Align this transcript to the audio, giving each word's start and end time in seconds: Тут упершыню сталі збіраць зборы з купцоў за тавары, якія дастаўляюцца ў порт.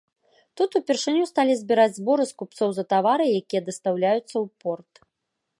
Тут 0.59 0.77
упершыню 0.79 1.27
сталі 1.31 1.53
збіраць 1.61 1.93
зборы 1.99 2.27
з 2.31 2.37
купцоў 2.43 2.69
за 2.79 2.83
тавары, 2.95 3.25
якія 3.43 3.61
дастаўляюцца 3.71 4.33
ў 4.43 4.45
порт. 4.65 4.93